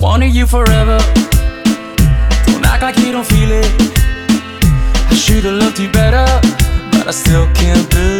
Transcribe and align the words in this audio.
wanted 0.00 0.34
you 0.34 0.46
forever. 0.46 0.98
Don't 2.46 2.64
act 2.64 2.82
like 2.82 2.96
you 2.98 3.12
don't 3.12 3.26
feel 3.26 3.50
it. 3.50 3.66
I 5.10 5.14
should've 5.14 5.52
loved 5.52 5.78
you 5.78 5.90
better, 5.90 6.24
but 6.90 7.06
I 7.06 7.10
still 7.10 7.46
can't 7.52 7.88
believe. 7.90 8.19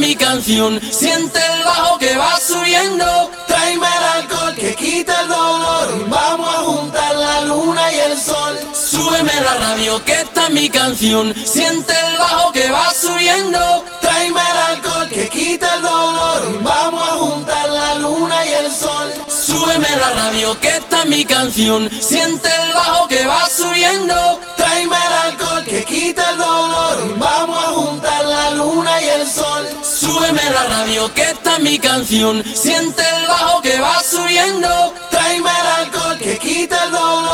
Mi 0.00 0.16
canción. 0.16 0.80
Siente 0.90 1.38
el 1.38 1.64
bajo 1.64 1.98
que 1.98 2.16
va 2.16 2.40
subiendo. 2.40 3.30
Tráeme 3.46 3.86
el 3.86 4.04
alcohol 4.22 4.54
que 4.54 4.74
quita 4.74 5.20
el 5.20 5.28
dolor 5.28 6.08
vamos 6.08 6.48
a 6.48 6.58
juntar 6.58 7.14
la 7.16 7.40
luna 7.42 7.92
y 7.92 7.98
el 7.98 8.18
sol. 8.18 8.58
Súbeme 8.72 9.32
la 9.42 9.54
radio 9.54 10.02
que 10.04 10.14
está 10.14 10.48
mi 10.48 10.68
canción. 10.70 11.34
Siente 11.44 11.92
el 11.92 12.18
bajo 12.18 12.50
que 12.52 12.70
va 12.70 12.92
subiendo. 12.94 13.84
Tráeme 14.00 14.40
el 14.40 14.58
alcohol 14.74 15.08
que 15.10 15.28
quita 15.28 15.74
el 15.74 15.82
dolor 15.82 16.62
vamos 16.62 17.02
a 17.08 17.12
juntar 17.12 17.68
la 17.68 17.94
luna 17.96 18.46
y 18.46 18.52
el 18.54 18.72
sol. 18.72 19.12
Súbeme 19.28 19.88
la 19.96 20.10
radio 20.10 20.58
que 20.60 20.76
está 20.76 21.04
mi 21.04 21.24
canción. 21.24 21.90
Siente 22.00 22.48
el 22.48 22.72
bajo 22.72 23.06
que 23.08 23.26
va 23.26 23.48
subiendo. 23.48 24.40
Súbeme 30.30 30.50
la 30.50 30.62
radio 30.62 31.12
que 31.12 31.22
esta 31.22 31.56
es 31.56 31.60
mi 31.60 31.76
canción. 31.76 32.44
Siente 32.54 33.02
el 33.02 33.26
bajo 33.26 33.60
que 33.62 33.80
va 33.80 34.00
subiendo. 34.00 34.94
Tráeme 35.10 35.50
el 35.50 35.66
alcohol 35.86 36.18
que 36.18 36.38
quita 36.38 36.84
el 36.84 36.92
dolor. 36.92 37.29